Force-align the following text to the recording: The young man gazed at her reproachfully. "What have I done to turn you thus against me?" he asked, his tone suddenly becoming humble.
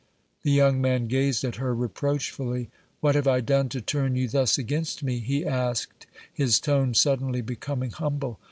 The 0.41 0.49
young 0.49 0.81
man 0.81 1.05
gazed 1.07 1.43
at 1.43 1.57
her 1.57 1.75
reproachfully. 1.75 2.71
"What 3.01 3.13
have 3.13 3.27
I 3.27 3.39
done 3.39 3.69
to 3.69 3.81
turn 3.81 4.15
you 4.15 4.27
thus 4.27 4.57
against 4.57 5.03
me?" 5.03 5.19
he 5.19 5.45
asked, 5.45 6.07
his 6.33 6.59
tone 6.59 6.95
suddenly 6.95 7.41
becoming 7.41 7.91
humble. 7.91 8.39